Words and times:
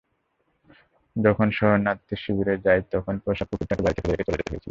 যখন 1.15 1.47
শরণার্থীশিবিরে 1.57 2.55
যাই, 2.65 2.79
তখন 2.93 3.15
পোষা 3.23 3.45
কুকুরটাকে 3.45 3.81
বাড়িতে 3.83 4.01
ফেলে 4.01 4.15
রেখে 4.15 4.27
চলে 4.27 4.39
যেতে 4.39 4.49
হয়েছিল। 4.49 4.59